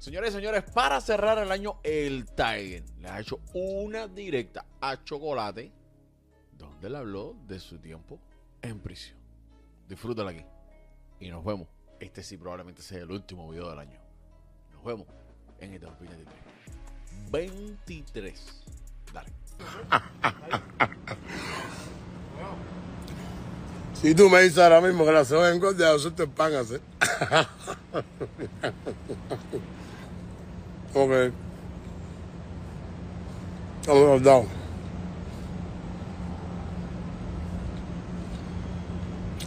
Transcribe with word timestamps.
Señores 0.00 0.30
y 0.30 0.36
señores, 0.36 0.64
para 0.72 0.98
cerrar 1.02 1.36
el 1.36 1.52
año, 1.52 1.78
el 1.82 2.24
Tiger 2.24 2.82
le 3.00 3.08
ha 3.10 3.20
hecho 3.20 3.38
una 3.52 4.08
directa 4.08 4.64
a 4.80 5.04
Chocolate, 5.04 5.70
donde 6.56 6.88
le 6.88 6.96
habló 6.96 7.36
de 7.46 7.60
su 7.60 7.78
tiempo 7.78 8.18
en 8.62 8.80
prisión. 8.80 9.18
Disfrútala 9.86 10.30
aquí. 10.30 10.42
Y 11.20 11.28
nos 11.28 11.44
vemos. 11.44 11.68
Este 11.98 12.22
sí 12.22 12.38
probablemente 12.38 12.80
sea 12.80 13.02
el 13.02 13.10
último 13.10 13.50
video 13.50 13.68
del 13.68 13.78
año. 13.78 14.00
Nos 14.72 14.82
vemos 14.82 15.06
en 15.58 15.74
el 15.74 15.80
2023. 15.80 16.34
23. 17.30 18.62
Dale. 19.12 19.28
Si 23.92 24.14
tú 24.14 24.30
me 24.30 24.40
dices 24.40 24.56
ahora 24.56 24.80
mismo 24.80 25.04
que 25.04 25.12
la 25.12 25.26
semana 25.26 25.50
en 25.50 25.60
Gordia 25.60 25.94
eso 25.94 26.10
te 26.10 26.26
pan 26.26 26.54
hacer. 26.54 26.80
ok. 30.94 31.32
Los 33.86 34.22
dados. 34.22 34.46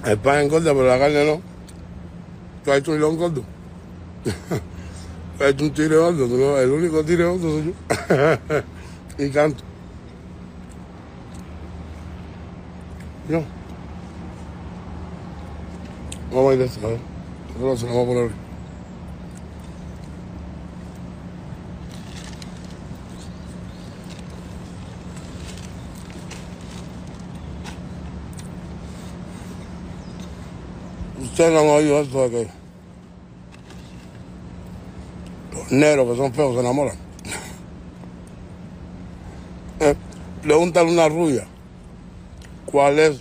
El 0.06 0.18
pan 0.18 0.40
engorda, 0.40 0.74
pero 0.74 0.88
la 0.88 1.00
carne 1.00 1.26
no. 1.26 1.42
Tú 2.64 2.72
has 2.72 2.80
hecho 2.80 2.92
un 2.92 2.98
hilón 2.98 3.18
gordo. 3.18 3.44
Tú 5.38 5.44
has 5.44 5.50
hecho 5.52 5.64
un 5.66 5.72
tiro 5.74 6.02
gordo. 6.02 6.28
tú 6.28 6.38
no- 6.38 6.58
el 6.58 6.70
único 6.72 7.04
tiro 7.04 7.32
gordo 7.34 7.50
soy 7.52 7.74
yo. 7.74 7.74
y 9.26 9.30
canto. 9.30 9.64
No. 13.30 13.44
Vamos 16.34 16.52
a 16.52 16.56
ir 16.56 16.62
a 16.62 16.66
a 16.66 16.90
ver. 16.90 17.00
Ahora 17.62 17.78
se 17.78 17.86
la 17.86 17.92
vamos 17.94 18.04
a 18.04 18.08
poner. 18.14 18.43
Ustedes 31.34 31.52
no 31.52 31.62
han 31.62 31.68
oído 31.70 32.00
esto 32.00 32.22
de 32.22 32.30
que 32.30 32.48
los 35.58 35.72
negros 35.72 36.12
que 36.12 36.18
son 36.18 36.32
feos 36.32 36.54
se 36.54 36.60
enamoran. 36.60 36.96
Eh, 39.80 39.96
Pregúntale 40.44 40.92
una 40.92 41.10
rubia 41.10 41.48
cuál 42.68 43.00
es 43.00 43.20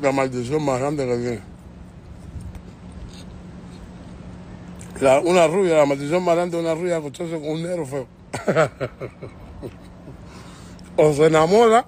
la 0.00 0.12
maldición 0.12 0.64
más 0.64 0.78
grande 0.78 1.04
que 1.04 1.16
tiene. 1.16 1.40
La- 5.00 5.18
una 5.20 5.48
rubia, 5.48 5.76
la 5.78 5.86
maldición 5.86 6.24
más 6.24 6.36
grande 6.36 6.56
de 6.56 6.62
una 6.62 6.74
rubia 6.76 6.98
acostarse 6.98 7.32
con 7.40 7.48
un 7.50 7.62
negro 7.64 7.84
feo. 7.84 8.06
o 10.96 11.12
se 11.12 11.26
enamora 11.26 11.84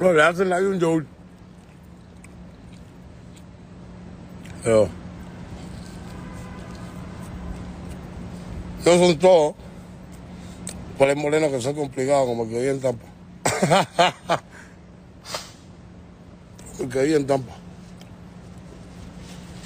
o 0.00 0.12
le 0.12 0.22
hacen 0.22 0.48
la 0.48 0.58
un 0.58 0.78
yogur. 0.78 1.06
Pero 4.68 4.86
no 8.84 8.98
son 8.98 9.18
todos 9.18 9.54
por 10.98 11.08
el 11.08 11.16
moreno 11.16 11.50
que 11.50 11.58
son 11.58 11.74
complicados 11.74 12.26
como 12.26 12.46
que 12.46 12.58
vive 12.58 12.72
en 12.72 12.80
Tampa. 12.80 13.06
el 16.80 16.88
que 16.90 17.16
en 17.16 17.26
Tampa. 17.26 17.54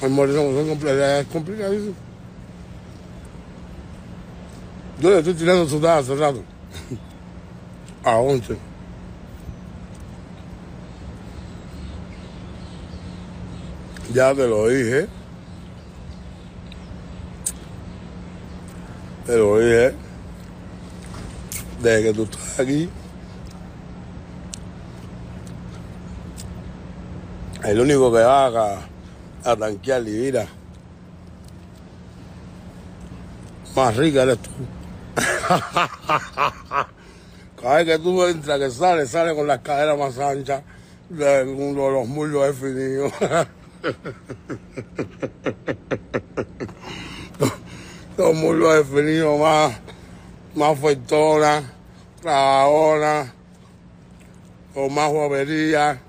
El 0.02 0.10
moreno 0.10 0.40
que 0.40 0.54
son 0.54 0.68
complicados 0.68 1.20
es 1.20 1.26
complicadísimo. 1.26 1.94
Yo 5.00 5.10
le 5.10 5.18
estoy 5.18 5.34
tirando 5.34 5.68
su 5.68 5.84
hace 5.84 6.14
rato. 6.14 6.44
A 8.04 8.18
11. 8.18 8.71
Ya 14.14 14.34
te 14.34 14.46
lo 14.46 14.68
dije. 14.68 15.08
Te 19.24 19.36
lo 19.38 19.58
dije. 19.58 19.94
Desde 21.80 22.02
que 22.02 22.12
tú 22.12 22.24
estás 22.24 22.60
aquí. 22.60 22.90
El 27.64 27.80
único 27.80 28.12
que 28.12 28.18
va 28.18 28.48
a, 28.48 28.80
a 29.44 29.56
tanquear 29.56 30.02
Livira. 30.02 30.46
Más 33.74 33.96
rica 33.96 34.24
eres 34.24 34.38
tú. 34.38 34.50
Cada 37.62 37.76
vez 37.76 37.86
que 37.86 37.98
tú 37.98 38.22
entras, 38.24 38.58
que 38.58 38.70
sales, 38.70 39.10
sales 39.10 39.34
con 39.34 39.46
las 39.46 39.60
caderas 39.60 39.96
más 39.96 40.18
anchas, 40.18 40.62
de, 41.08 41.44
de 41.44 41.72
los 41.72 42.06
muslos 42.06 42.46
definidos. 42.46 43.10
los 48.16 48.34
muslos 48.34 48.76
definidos 48.76 49.40
más, 49.40 49.80
más 50.54 50.78
fuertonas, 50.78 51.64
trabajonas, 52.20 53.32
con 54.72 54.94
más 54.94 55.10
guavería. 55.10 56.00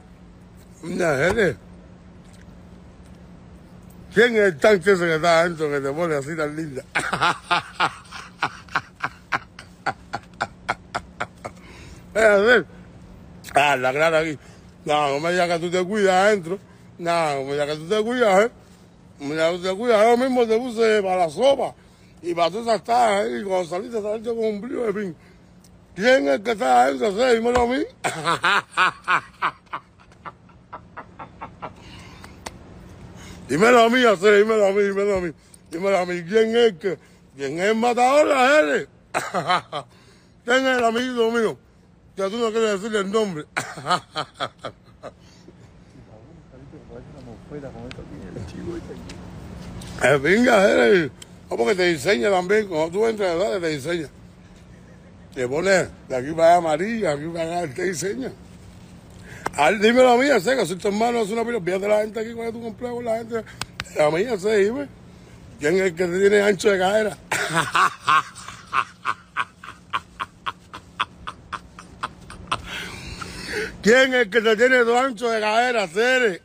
Mira, 0.84 1.18
gente. 1.18 1.58
¿Quién 4.14 4.36
es 4.36 4.42
el 4.42 4.58
tanque 4.58 4.92
ese 4.92 5.06
que 5.06 5.16
está 5.16 5.40
adentro 5.40 5.72
que 5.72 5.80
te 5.80 5.92
pone 5.92 6.14
así 6.16 6.38
tan 6.38 6.56
linda? 6.56 6.84
¿Es 12.14 12.24
así? 12.24 12.64
Ah, 13.56 13.76
la 13.76 13.92
clara 13.92 14.20
aquí. 14.20 14.38
No, 14.86 15.14
no 15.14 15.20
me 15.20 15.32
digas 15.32 15.50
que 15.50 15.58
tú 15.58 15.72
te 15.72 15.84
cuidas 15.84 16.14
adentro. 16.14 16.60
Me 16.98 17.52
digas 17.52 17.68
que 17.68 17.76
tú 17.76 17.88
te 17.88 18.04
cuidas, 18.04 18.46
¿eh? 18.46 18.52
Mira, 19.20 19.52
tú 19.52 19.62
te 19.62 19.76
cuidas. 19.76 20.06
Yo 20.06 20.18
mismo 20.18 20.48
te 20.48 20.58
puse 20.58 21.02
para 21.02 21.18
la 21.18 21.30
sopa 21.30 21.76
y 22.22 22.34
para 22.34 22.52
todas 22.52 22.82
esas 22.82 23.26
¿eh? 23.26 23.40
Y 23.40 23.44
cuando 23.44 23.70
saliste, 23.70 24.02
saliste 24.02 24.30
con 24.30 24.46
un 24.46 24.62
brillo 24.62 24.84
de 24.84 24.94
pin. 24.94 25.16
¿Quién 25.96 26.28
es 26.28 26.40
que 26.40 26.52
está 26.52 26.84
adentro? 26.84 27.12
¿Sí? 27.12 27.36
Dímelo 27.36 27.62
a 27.62 27.68
mí. 27.68 27.84
Dímelo 33.48 33.82
a 33.82 33.90
mí, 33.90 34.06
hacer, 34.06 34.38
dímelo 34.38 34.68
a 34.68 34.72
mí, 34.72 34.82
dímelo 34.82 35.18
a 35.18 35.22
mí. 35.22 35.34
Dímelo 35.70 35.98
a 35.98 36.06
mí, 36.06 36.24
¿quién 36.24 36.56
es 36.56 36.74
que, 36.74 36.98
quién 37.36 37.60
es 37.60 37.76
matador 37.76 38.28
de 38.28 38.60
él? 38.60 38.90
¿Quién 40.46 40.66
es 40.66 40.78
el 40.78 40.84
amiguito 40.84 41.30
mío? 41.30 41.58
Que 42.16 42.30
tú 42.30 42.38
no 42.38 42.52
quieres 42.52 42.82
decirle 42.82 43.00
el 43.00 43.12
nombre. 43.12 43.46
Es 50.04 50.22
venga, 50.22 50.70
eres. 50.70 51.12
No, 51.50 51.58
porque 51.58 51.76
te 51.76 51.86
diseña 51.86 52.30
también. 52.30 52.68
Cuando 52.68 52.90
tú 52.90 53.06
entras 53.06 53.38
de 53.38 53.38
edad, 53.38 53.60
te 53.60 53.68
diseña. 53.68 54.08
Te 55.34 55.48
pone 55.48 55.70
de 56.10 56.16
aquí 56.16 56.32
para 56.32 56.50
allá 56.50 56.58
amarilla, 56.58 57.10
de 57.10 57.14
aquí 57.14 57.34
para 57.34 57.60
allá, 57.60 57.74
te 57.74 57.84
diseña. 57.84 58.32
A 59.56 59.70
ver, 59.70 59.80
dímelo 59.80 60.10
a 60.12 60.18
mí, 60.18 60.28
sé 60.42 60.56
que 60.56 60.66
soy 60.66 60.78
tu 60.78 60.88
hermano, 60.88 61.22
es 61.22 61.30
una 61.30 61.46
pila. 61.46 61.60
Fíjate 61.62 61.88
la 61.88 62.02
gente 62.02 62.20
aquí, 62.20 62.34
cuando 62.34 62.54
tu 62.54 62.62
cumpleaños, 62.62 63.04
la 63.04 63.18
gente. 63.18 63.44
A 64.00 64.10
mí, 64.10 64.26
sé, 64.40 64.58
dime. 64.58 64.88
¿Quién 65.60 65.76
es 65.76 65.82
el 65.82 65.96
que 65.96 66.08
te 66.08 66.20
tiene 66.20 66.42
ancho 66.42 66.72
de 66.72 66.80
cadera? 66.80 67.18
¿Quién 73.84 74.14
es 74.14 74.22
el 74.22 74.30
que 74.30 74.40
te 74.40 74.56
tiene 74.56 74.78
dos 74.78 74.98
ancho 74.98 75.30
de 75.30 75.42
cadera, 75.42 75.88
Cere? 75.90 76.42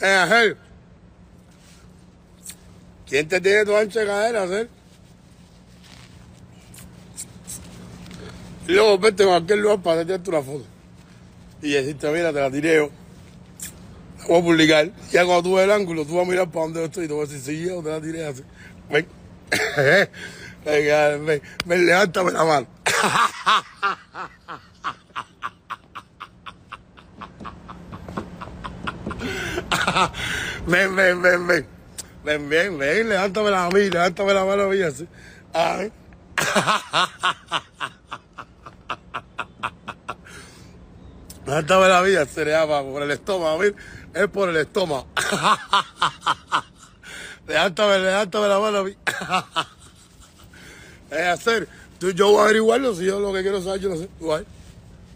Eh. 0.00 0.54
¿Quién 3.08 3.26
te 3.26 3.40
tiene 3.40 3.64
dos 3.64 3.80
ancho 3.80 3.98
de 3.98 4.06
cadera, 4.06 4.46
Cere? 4.46 4.68
Y 8.68 8.72
luego 8.72 8.96
vete 8.98 9.24
a 9.24 9.26
cualquier 9.26 9.58
lugar 9.58 9.82
para 9.82 10.02
hacerte 10.02 10.30
una 10.30 10.42
foto. 10.42 10.64
Y 11.60 11.72
decirte, 11.72 12.12
mira, 12.12 12.32
te 12.32 12.40
la 12.40 12.50
tiré 12.52 12.76
yo. 12.76 12.90
La 14.20 14.26
voy 14.28 14.38
a 14.38 14.42
publicar. 14.44 14.92
Ya 15.10 15.24
cuando 15.24 15.42
tú 15.42 15.54
ves 15.56 15.64
el 15.64 15.72
ángulo, 15.72 16.04
tú 16.04 16.14
vas 16.14 16.28
a 16.28 16.30
mirar 16.30 16.48
para 16.48 16.66
donde 16.66 16.78
yo 16.78 16.86
estoy 16.86 17.06
y 17.06 17.08
te 17.08 17.14
voy 17.14 17.24
a 17.24 17.28
decir, 17.28 17.40
sí, 17.40 17.66
yo 17.66 17.82
te 17.82 17.90
la 17.90 18.00
tiré 18.00 18.24
así. 18.24 18.44
Ven. 18.88 19.08
Venga, 20.64 21.16
ven, 21.16 21.42
ven, 21.64 21.86
levántame 21.86 22.30
la 22.30 22.44
mano. 22.44 22.77
ven, 30.66 30.96
ven, 30.96 31.22
ven, 31.22 31.46
ven. 31.46 31.66
Ven, 32.24 32.48
ven, 32.48 32.78
ven, 32.78 33.08
levántame 33.08 33.50
la 33.50 33.70
mano, 33.70 33.78
levántame 33.78 34.34
la 34.34 34.44
mano 34.44 34.68
mía 34.68 34.88
así. 34.88 35.08
Ay. 35.52 35.92
Levántame 41.46 41.88
la 41.88 42.02
vida, 42.02 42.26
se 42.26 42.44
le 42.44 42.50
llama 42.50 42.82
por 42.82 43.02
el 43.02 43.10
estómago, 43.10 43.56
¿ves? 43.58 43.72
Es 44.12 44.28
por 44.28 44.50
el 44.50 44.58
estómago. 44.58 45.08
levántame, 47.46 47.98
levántame 48.00 48.48
la 48.48 48.58
mano 48.58 48.78
a 48.78 48.84
mí. 48.84 48.94
es 51.10 51.26
hacer, 51.26 51.66
tú, 51.98 52.10
yo 52.12 52.28
voy 52.30 52.40
a 52.40 52.44
averiguarlo, 52.44 52.94
si 52.94 53.04
yo 53.04 53.20
lo 53.20 53.32
que 53.32 53.42
quiero 53.42 53.62
saber, 53.62 53.80
yo 53.80 53.88
no 53.90 53.96
sé, 53.96 54.08
igual. 54.20 54.46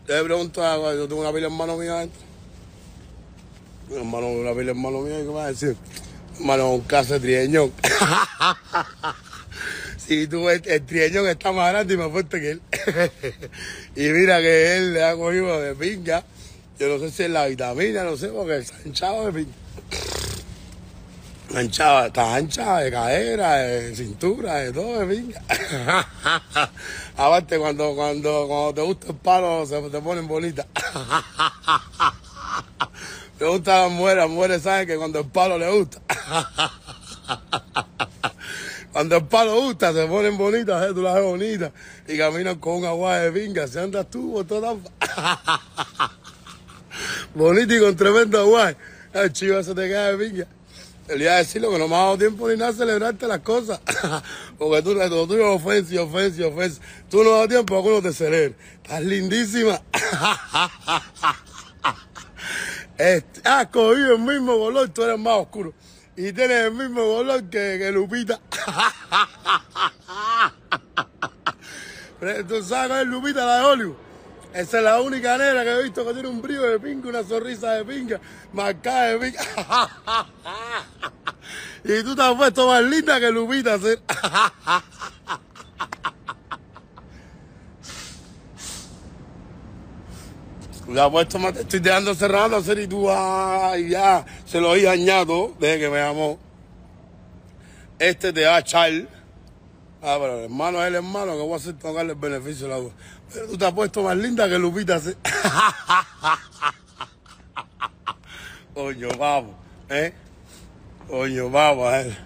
Le 0.06 0.24
pregunto, 0.24 0.64
a- 0.64 0.94
yo 0.94 1.06
tengo 1.08 1.20
una 1.20 1.32
pila 1.32 1.46
hermano 1.46 1.76
mío 1.76 1.94
adentro. 1.94 2.20
Hermano, 3.94 4.28
una 4.28 4.52
pila 4.52 4.70
hermano 4.70 5.00
mío, 5.00 5.14
¿y 5.18 5.22
¿qué 5.22 5.28
me 5.28 5.34
va 5.34 5.44
a 5.44 5.48
decir? 5.48 5.76
Hermano, 6.38 6.70
un 6.72 6.80
caso 6.82 7.14
de 7.14 7.20
trieñón. 7.20 7.72
Si 9.96 10.26
tú 10.26 10.44
ves, 10.44 10.62
el 10.66 10.84
trieñón 10.84 11.28
está 11.28 11.52
más 11.52 11.70
grande 11.72 11.94
y 11.94 11.96
más 11.96 12.10
fuerte 12.10 12.40
que 12.40 12.50
él. 12.50 12.62
y 13.96 14.08
mira 14.10 14.40
que 14.40 14.76
él 14.76 14.92
le 14.94 15.04
ha 15.04 15.14
cogido 15.14 15.60
de 15.60 15.74
pinga. 15.76 16.24
Yo 16.78 16.88
no 16.88 16.98
sé 16.98 17.10
si 17.12 17.22
es 17.22 17.30
la 17.30 17.46
vitamina, 17.46 18.02
no 18.02 18.16
sé, 18.16 18.28
porque 18.28 18.58
está 18.58 18.76
hinchado 18.84 19.26
de 19.26 19.32
pinga. 19.32 19.52
Anchado, 21.54 22.06
está 22.06 22.34
ancha 22.34 22.78
de 22.78 22.90
cadera, 22.90 23.56
de 23.56 23.94
cintura, 23.94 24.54
de 24.54 24.72
todo, 24.72 25.00
de 25.00 25.14
pinga. 25.14 25.42
Aparte, 27.16 27.58
cuando, 27.58 27.94
cuando, 27.94 28.48
cuando 28.48 28.74
te 28.74 28.80
gusta 28.80 29.08
el 29.08 29.16
palo, 29.16 29.66
se 29.66 29.82
te 29.90 30.00
ponen 30.00 30.26
bonitas. 30.26 30.66
Me 33.38 33.46
gustan 33.48 33.82
las 33.82 33.90
mujeres, 33.90 34.24
las 34.24 34.30
mujeres 34.30 34.62
saben 34.62 34.86
que 34.86 34.96
cuando 34.96 35.18
el 35.18 35.26
palo 35.26 35.58
le 35.58 35.70
gusta. 35.70 36.00
Cuando 38.92 39.16
el 39.16 39.24
palo 39.24 39.58
gusta, 39.58 39.90
se 39.94 40.06
ponen 40.06 40.36
bonitas, 40.36 40.84
¿eh? 40.84 40.92
tú 40.92 41.00
las 41.00 41.14
ves 41.14 41.24
bonitas 41.24 41.72
y 42.06 42.18
caminan 42.18 42.58
con 42.58 42.74
un 42.74 42.84
agua 42.84 43.20
de 43.20 43.32
pinga, 43.32 43.66
se 43.66 43.80
andas 43.80 44.10
tú 44.10 44.34
por 44.34 44.44
toda 44.44 44.76
Bonita 47.34 47.74
y 47.74 47.80
con 47.80 47.96
tremendo 47.96 48.40
agua. 48.40 48.74
El 49.14 49.32
chivo 49.32 49.62
se 49.62 49.74
te 49.74 49.90
cae 49.90 50.14
de 50.14 50.18
pinga. 50.18 50.46
Le 51.08 51.24
iba 51.24 51.34
a 51.34 51.38
decirlo 51.38 51.70
que 51.70 51.78
no 51.78 51.88
me 51.88 51.96
ha 51.96 51.98
dado 51.98 52.18
tiempo 52.18 52.48
ni 52.48 52.56
nada 52.56 52.72
celebrarte 52.72 53.26
las 53.26 53.40
cosas. 53.40 53.80
Porque 54.58 54.82
tú, 54.82 54.94
lo 54.94 55.26
tuyo 55.26 55.54
es 55.54 55.60
ofensa, 55.60 56.02
ofensa. 56.02 56.80
Tú 57.10 57.24
no 57.24 57.38
das 57.38 57.48
tiempo 57.48 57.78
a 57.78 57.82
que 57.82 57.88
uno 57.88 58.02
te 58.02 58.12
celebre. 58.12 58.54
Estás 58.82 59.02
lindísima. 59.02 59.80
Este, 62.98 63.40
has 63.48 63.68
cogido 63.68 64.14
el 64.14 64.20
mismo 64.20 64.58
color, 64.58 64.88
tú 64.90 65.02
eres 65.02 65.18
más 65.18 65.38
oscuro. 65.38 65.72
Y 66.16 66.32
tienes 66.32 66.66
el 66.66 66.72
mismo 66.72 67.02
color 67.02 67.42
que, 67.44 67.78
que 67.78 67.90
Lupita. 67.90 68.38
¿Tú 72.46 72.62
sabes 72.62 72.88
cuál 72.88 73.02
es 73.02 73.08
Lupita, 73.08 73.44
la 73.44 73.56
de 73.56 73.64
Hollywood? 73.64 73.96
Esa 74.54 74.78
es 74.78 74.84
la 74.84 75.00
única 75.00 75.36
negra 75.38 75.64
que 75.64 75.70
he 75.70 75.82
visto 75.84 76.06
que 76.06 76.12
tiene 76.12 76.28
un 76.28 76.42
brillo 76.42 76.62
de 76.62 76.78
pinga, 76.78 77.08
una 77.08 77.24
sonrisa 77.24 77.72
de 77.72 77.84
pinga, 77.84 78.20
marcada 78.52 79.06
de 79.06 79.18
pinga. 79.18 79.42
y 81.84 82.02
tú 82.02 82.14
te 82.14 82.22
has 82.22 82.34
puesto 82.34 82.66
más 82.66 82.82
linda 82.82 83.18
que 83.18 83.30
Lupita. 83.30 83.78
¿sí? 83.78 83.86
La 90.88 91.10
puesto 91.10 91.38
más, 91.38 91.56
estoy 91.56 91.80
dejando 91.80 92.14
cerrado 92.14 92.56
hacer 92.56 92.78
y 92.80 92.86
tú 92.86 93.08
ay, 93.08 93.90
ya 93.90 94.26
se 94.44 94.60
lo 94.60 94.74
he 94.74 94.82
dañado 94.82 95.54
desde 95.58 95.80
que 95.80 95.88
me 95.88 95.98
llamó. 95.98 96.38
Este 97.98 98.32
te 98.32 98.44
va 98.44 98.56
a 98.56 98.58
echar. 98.58 98.90
Ah, 100.02 100.18
pero 100.20 100.38
el 100.38 100.44
hermano 100.44 100.82
es 100.82 100.88
el 100.88 100.96
hermano 100.96 101.32
que 101.32 101.38
voy 101.38 101.52
a 101.52 101.56
hacer 101.56 101.78
tocarle 101.78 102.12
el 102.12 102.18
beneficio 102.18 102.66
de 102.66 102.72
la 102.72 102.80
duda. 102.80 102.92
Tú 103.32 103.56
te 103.56 103.64
has 103.64 103.72
puesto 103.72 104.02
más 104.02 104.14
linda 104.16 104.48
que 104.48 104.58
Lupita. 104.58 104.98
¿sí? 105.00 105.14
Coño, 108.74 109.08
vamos, 109.18 109.54
¿eh? 109.88 110.12
Coño, 111.08 111.48
vamos, 111.50 111.94
eh. 111.94 112.16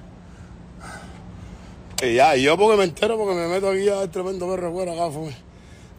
Y 2.02 2.14
ya, 2.14 2.36
y 2.36 2.42
yo 2.42 2.58
porque 2.58 2.76
me 2.76 2.84
entero, 2.84 3.16
porque 3.16 3.34
me 3.34 3.48
meto 3.48 3.70
aquí 3.70 3.88
a 3.88 4.00
ver 4.00 4.10
tremendo 4.10 4.46
perro 4.48 4.70
fuera 4.72 4.92
acá, 4.92 5.10
fue. 5.10 5.34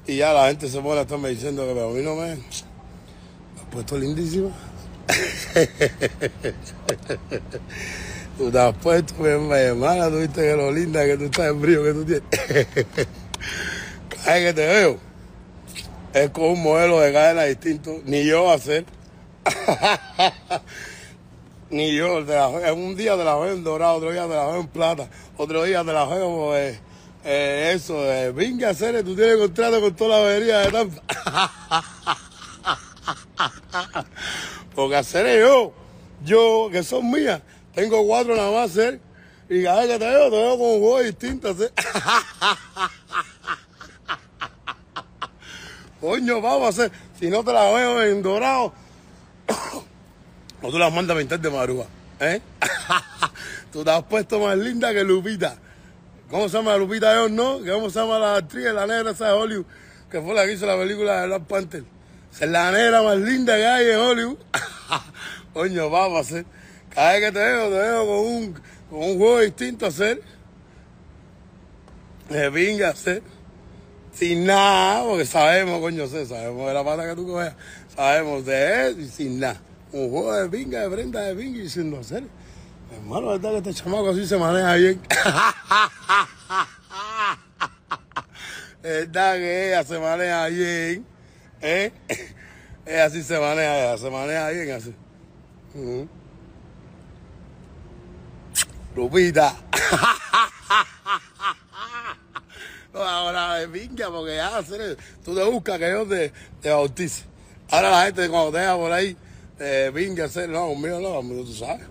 Y 0.06 0.18
ya 0.18 0.32
la 0.34 0.48
gente 0.48 0.70
se 0.70 0.80
pone 0.80 1.00
a 1.00 1.04
estarme 1.04 1.30
diciendo 1.30 1.66
que 1.66 1.74
pero 1.74 1.90
a 1.90 1.94
mí 1.94 2.02
no 2.02 2.16
me... 2.16 2.36
Me 2.36 2.36
has 2.36 2.66
puesto 3.72 3.98
lindísima. 3.98 4.52
tú 8.38 8.52
te 8.52 8.60
has 8.60 8.78
puesto, 8.78 9.16
mi 9.16 9.28
hermana, 9.28 10.10
tú 10.10 10.20
viste 10.20 10.42
que 10.42 10.56
lo 10.56 10.72
linda 10.72 11.04
que 11.06 11.18
tú 11.18 11.26
estás, 11.26 11.48
el 11.48 11.54
brillo 11.54 11.84
que 11.84 11.94
tú 11.94 12.06
tienes. 12.06 13.08
Vez 14.28 14.44
que 14.46 14.54
te 14.54 14.68
veo, 14.68 14.98
es 16.14 16.30
con 16.32 16.44
un 16.46 16.64
modelo 16.64 17.00
de 17.00 17.14
cadena 17.14 17.44
distinto. 17.44 18.02
Ni 18.06 18.26
yo 18.26 18.52
a 18.52 18.58
ser. 18.60 18.86
Ni 21.70 21.94
yo, 21.96 22.24
te 22.26 22.34
la 22.34 22.48
juego- 22.48 22.74
un 22.76 22.96
día 22.96 23.18
te 23.18 23.24
la 23.26 23.34
juego 23.36 23.52
en 23.54 23.64
dorado, 23.64 23.96
otro 23.98 24.12
día 24.12 24.24
te 24.24 24.30
la 24.36 24.46
juego 24.46 24.62
en 24.62 24.68
plata, 24.68 25.10
otro 25.36 25.64
día 25.64 25.84
te 25.84 25.92
la 25.92 26.06
juego 26.06 26.56
eh, 26.56 26.80
eh, 27.26 27.74
eso, 27.76 28.06
eh, 28.10 28.32
venga, 28.32 28.74
Cere, 28.74 29.04
tú 29.04 29.16
tienes 29.18 29.36
contrato 29.38 29.82
con 29.82 29.94
toda 29.94 30.12
la 30.12 30.18
avería 30.30 30.60
de 30.60 30.72
Tampa. 30.72 31.02
Porque 34.76 34.96
hacer 34.96 35.42
yo, 35.42 35.74
yo, 36.24 36.70
que 36.72 36.84
son 36.84 37.12
mías, 37.12 37.42
tengo 37.76 38.06
cuatro 38.08 38.34
nada 38.36 38.50
más 38.52 38.72
hacer, 38.72 39.02
y 39.50 39.62
cada 39.64 39.82
vez 39.82 39.90
que 39.92 40.00
te 40.00 40.06
veo, 40.08 40.30
te 40.30 40.38
veo 40.38 40.58
con 40.58 40.68
un 40.68 40.80
juego 40.80 41.02
distinto 41.02 41.50
hacer. 41.50 41.74
Coño, 46.08 46.40
vamos 46.40 46.68
a 46.68 46.70
hacer, 46.70 46.92
si 47.20 47.30
no 47.30 47.44
te 47.44 47.52
la 47.52 47.70
veo 47.70 48.02
en 48.02 48.22
dorado, 48.22 48.74
o 50.62 50.72
tú 50.72 50.80
las 50.80 50.94
mandas 50.94 51.18
a 51.18 51.20
pintar 51.20 51.38
de 51.42 51.50
madrugada, 51.50 51.90
¿eh? 52.22 52.42
tú 53.74 53.84
te 53.84 53.92
has 53.92 54.04
puesto 54.04 54.40
más 54.40 54.58
linda 54.58 54.94
que 54.94 55.04
Lupita. 55.04 55.58
¿Cómo 56.30 56.48
se 56.48 56.56
llama 56.56 56.78
Lupita 56.78 57.14
Jones, 57.14 57.34
no? 57.34 57.62
¿Que 57.62 57.72
¿Cómo 57.72 57.90
se 57.90 58.00
llama 58.00 58.20
la 58.20 58.38
actriz, 58.38 58.68
la 58.68 58.88
negra 58.88 59.12
esa 59.12 59.26
de 59.26 59.34
Hollywood? 59.34 59.66
Que 60.10 60.22
fue 60.22 60.34
la 60.34 60.46
que 60.46 60.54
hizo 60.54 60.66
la 60.66 60.78
película 60.78 61.20
de 61.20 61.28
Black 61.28 61.44
Panther. 61.44 61.84
Es 62.40 62.50
la 62.50 62.72
negra 62.72 63.02
más 63.02 63.18
linda 63.18 63.58
que 63.58 63.66
hay 63.66 63.90
en 63.90 64.00
Hollywood. 64.00 64.38
Coño, 65.54 65.90
vamos 65.90 66.20
a 66.20 66.22
hacer. 66.22 66.46
Cada 66.96 67.12
vez 67.12 67.22
que 67.26 67.32
te 67.34 67.40
veo, 67.40 67.66
te 67.66 67.80
veo 67.80 68.06
con 68.06 68.20
un, 68.20 68.54
con 68.90 69.00
un 69.00 69.18
juego 69.18 69.40
distinto 69.42 69.86
a 69.86 69.90
hacer. 69.90 70.22
De 72.30 72.50
pinga 72.50 72.92
hacer. 72.92 73.24
Sin 74.18 74.46
nada, 74.48 75.04
porque 75.04 75.26
sabemos, 75.26 75.80
coño, 75.80 76.08
sé, 76.08 76.26
sabemos 76.26 76.68
de 76.68 76.74
la 76.74 76.84
pata 76.84 77.08
que 77.08 77.16
tú 77.16 77.28
coges. 77.28 77.54
Sabemos 77.96 78.44
de 78.46 78.90
eso 78.90 79.00
y 79.00 79.08
sin 79.10 79.40
nada. 79.40 79.62
Un 79.92 80.10
juego 80.10 80.34
de 80.34 80.50
pinga, 80.50 80.82
de 80.82 80.90
prenda 80.90 81.22
de 81.22 81.36
pinga 81.36 81.60
y 81.60 81.70
sin 81.70 81.94
hacer. 81.94 82.24
Hermano, 82.92 83.28
¿verdad 83.28 83.52
que 83.52 83.58
este 83.70 83.76
chamaco 83.76 84.10
así 84.10 84.26
se 84.26 84.38
maneja 84.38 84.74
bien? 84.74 85.00
¿Verdad 88.82 89.36
que 89.36 89.68
ella 89.68 89.84
se 89.84 90.00
maneja 90.00 90.48
bien? 90.48 91.06
¿Eh? 91.62 91.92
Ella 92.88 93.06
así 93.06 93.22
se 93.22 93.40
maneja, 93.40 93.78
ella 93.78 93.98
se 94.00 94.10
maneja 94.10 94.50
bien 94.50 94.72
así. 94.72 94.96
Ujú. 95.76 96.10
Lupita. 98.96 99.56
Ahora 102.94 103.47
de 103.66 103.88
porque 104.10 104.40
hacer, 104.40 104.98
tú 105.24 105.36
te 105.36 105.44
buscas 105.44 105.80
que 105.80 105.92
yo 105.92 106.06
te, 106.06 106.32
te 106.62 106.70
bautice. 106.70 107.24
Ahora 107.70 107.92
la 107.92 108.06
gente 108.06 108.30
cuando 108.30 108.52
te 108.52 108.60
deja 108.60 108.76
por 108.76 108.92
ahí, 108.92 109.18
eh, 109.60 109.92
pinga, 109.94 110.26
hacer, 110.26 110.50
no, 110.50 110.70
conmigo 110.70 111.00
no, 111.00 111.22
tú 111.44 111.54
sabes. 111.54 111.86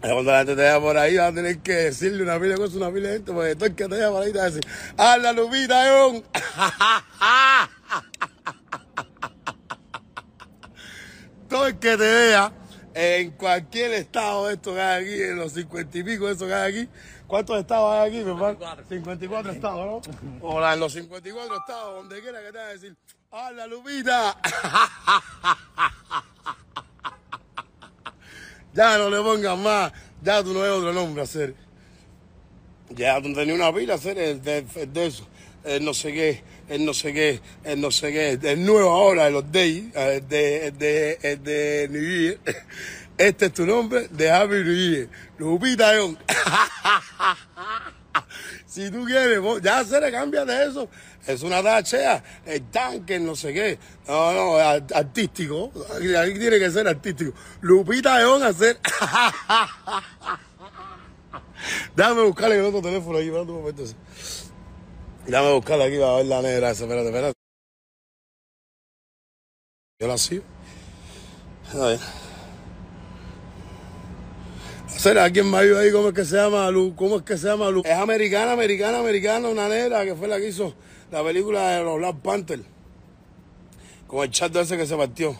Cuando 0.00 0.30
la 0.30 0.38
gente 0.38 0.56
te 0.56 0.62
deja 0.62 0.80
por 0.80 0.96
ahí, 0.96 1.16
vas 1.16 1.32
a 1.32 1.34
tener 1.34 1.58
que 1.58 1.72
decirle 1.72 2.22
una 2.22 2.38
pila 2.38 2.54
de 2.54 2.56
cosas, 2.56 2.76
una 2.76 2.92
pila 2.92 3.08
de 3.08 3.14
gente, 3.14 3.32
porque 3.32 3.54
todo 3.54 3.66
el 3.66 3.74
que 3.74 3.88
te 3.88 3.96
deja 3.96 4.10
por 4.10 4.22
ahí 4.22 4.32
te 4.32 4.38
va 4.38 4.44
a 4.44 4.50
decir, 4.50 4.66
¡Habla, 4.96 5.32
Lupita, 5.32 5.84
John! 5.90 6.22
todo 11.48 11.66
el 11.66 11.78
que 11.78 11.96
te 11.96 11.96
vea 11.96 12.52
en 12.94 13.30
cualquier 13.32 13.92
estado 13.92 14.48
de 14.48 14.54
estos 14.54 14.74
que 14.74 14.80
hay 14.80 15.04
aquí, 15.04 15.22
en 15.22 15.36
los 15.36 15.52
cincuenta 15.52 15.98
y 15.98 16.02
pico 16.02 16.26
de 16.26 16.32
estos 16.32 16.48
que 16.48 16.54
hay 16.54 16.72
aquí, 16.72 16.88
¿cuántos 17.28 17.60
estados 17.60 17.92
hay 17.94 18.08
aquí, 18.08 18.24
mi 18.24 18.30
hermano? 18.30 18.58
54 18.88 19.52
estados, 19.52 19.86
¿no? 19.86 20.00
O 20.40 20.58
la- 20.60 20.74
en 20.74 20.80
los 20.80 20.92
54 20.92 21.56
estados, 21.56 21.94
donde 21.98 22.20
quiera 22.20 22.40
que 22.40 22.46
te 22.46 22.58
vaya 22.58 22.70
a 22.70 22.72
decir, 22.72 22.96
¡Habla, 23.30 23.66
Lupita! 23.68 24.36
ya 28.74 28.98
no 28.98 29.10
le 29.10 29.18
pongas 29.18 29.58
más, 29.58 29.92
ya 30.22 30.42
tú 30.42 30.52
no 30.54 30.60
ves 30.60 30.70
otro 30.70 30.92
nombre 30.92 31.22
hacer. 31.22 31.54
Ya 32.90 33.20
tú 33.20 33.32
tenías 33.34 33.56
una 33.58 33.72
pila 33.72 33.94
hacer 33.94 34.18
el 34.18 34.40
de, 34.42 34.62
de 34.62 35.06
eso, 35.06 35.28
el 35.64 35.84
no 35.84 35.92
sé 35.92 36.12
qué, 36.12 36.42
el 36.70 36.86
no 36.86 36.94
sé 36.94 37.12
qué, 37.12 37.40
el 37.64 37.80
no 37.82 37.90
sé 37.90 38.10
qué, 38.12 38.38
el 38.50 38.64
nuevo 38.64 38.90
ahora 38.90 39.26
de 39.26 39.30
los 39.30 39.52
Day, 39.52 39.92
el 39.94 40.26
de, 40.26 40.68
el 40.68 40.78
de, 40.78 41.18
el 41.22 41.42
de 41.42 41.88
New 41.90 42.02
Year. 42.02 42.38
Este 43.18 43.46
es 43.46 43.52
tu 43.52 43.66
nombre 43.66 44.06
de 44.08 44.30
Happy 44.30 44.62
New 44.62 45.08
Lupita 45.38 45.92
Young. 45.96 46.16
Si 48.78 48.92
tú 48.92 49.04
quieres, 49.06 49.40
ya 49.60 49.84
se 49.84 50.00
le 50.00 50.12
cambia 50.12 50.44
de 50.44 50.66
eso. 50.66 50.88
Es 51.26 51.42
una 51.42 51.60
tachea, 51.60 52.22
el 52.46 52.62
tanque, 52.70 53.18
no 53.18 53.34
sé 53.34 53.52
qué. 53.52 53.76
No, 54.06 54.32
no, 54.32 54.54
ar- 54.54 54.84
artístico. 54.94 55.72
Aquí 55.96 56.38
tiene 56.38 56.60
que 56.60 56.70
ser 56.70 56.86
artístico. 56.86 57.32
Lupita 57.60 58.16
León 58.18 58.44
hacer. 58.44 58.78
Déjame 61.96 62.22
buscarle 62.22 62.60
el 62.60 62.66
otro 62.66 62.80
teléfono 62.80 63.18
aquí, 63.18 63.26
espérate 63.26 63.50
un 63.50 63.58
momento. 63.58 63.82
Déjame 65.26 65.52
buscarle 65.54 65.84
aquí 65.86 65.98
para 65.98 66.14
ver 66.18 66.26
la 66.26 66.42
negra 66.42 66.70
esa, 66.70 66.84
espérate, 66.84 67.08
espérate. 67.08 67.34
Yo 70.00 70.06
la 70.06 70.18
sigo. 70.18 70.44
A 71.74 71.78
ver. 71.78 71.98
Hacer 74.94 75.18
alguien 75.18 75.50
me 75.50 75.58
ayuda 75.58 75.80
ahí, 75.80 75.92
¿cómo 75.92 76.08
es 76.08 76.14
que 76.14 76.24
se 76.24 76.36
llama? 76.36 76.70
Lu? 76.70 76.94
¿Cómo 76.96 77.18
es 77.18 77.22
que 77.22 77.38
se 77.38 77.46
llama? 77.46 77.70
Lu? 77.70 77.82
Es 77.84 77.96
americana, 77.96 78.52
americana, 78.52 78.98
americana, 78.98 79.48
una 79.48 79.68
negra 79.68 80.04
que 80.04 80.14
fue 80.14 80.26
la 80.26 80.38
que 80.38 80.48
hizo 80.48 80.74
la 81.12 81.22
película 81.22 81.70
de 81.70 81.84
los 81.84 81.98
Black 81.98 82.16
Panther. 82.16 82.60
Con 84.06 84.24
el 84.24 84.30
chat 84.30 84.54
ese 84.56 84.76
que 84.76 84.86
se 84.86 84.96
partió. 84.96 85.36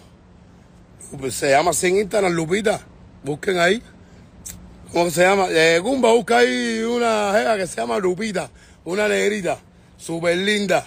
Se 1.31 1.51
llama 1.51 1.73
sin 1.73 1.97
Instagram, 1.97 2.33
Lupita. 2.33 2.81
Busquen 3.25 3.59
ahí. 3.59 3.83
¿Cómo 4.93 5.11
se 5.11 5.23
llama? 5.23 5.47
Eh, 5.51 5.79
Gumba, 5.81 6.13
busca 6.13 6.39
ahí 6.39 6.81
una 6.83 7.33
jeva 7.33 7.57
que 7.57 7.67
se 7.67 7.77
llama 7.77 7.99
Lupita. 7.99 8.51
Una 8.85 9.09
negrita. 9.09 9.59
Súper 9.97 10.37
linda. 10.37 10.87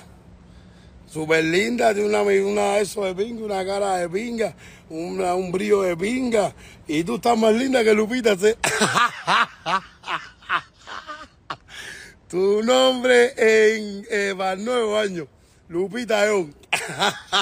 Súper 1.12 1.44
linda, 1.44 1.94
tiene 1.94 2.08
una, 2.08 2.22
una 2.22 2.78
eso 2.78 3.04
de 3.04 3.14
pinga, 3.14 3.44
una 3.44 3.66
cara 3.66 3.98
de 3.98 4.08
pinga, 4.08 4.56
una, 4.90 5.36
un 5.36 5.52
brillo 5.52 5.82
de 5.82 5.98
pinga. 5.98 6.54
Y 6.88 7.04
tú 7.04 7.16
estás 7.16 7.38
más 7.38 7.54
linda 7.54 7.84
que 7.84 7.94
Lupita. 7.94 8.38
¿sí? 8.38 8.54
tu 12.30 12.64
nombre 12.64 13.34
en 13.36 14.06
eh, 14.10 14.34
para 14.38 14.54
el 14.54 14.64
nuevo 14.64 14.98
año, 14.98 15.28
Lupita 15.68 16.24
León. 16.24 16.56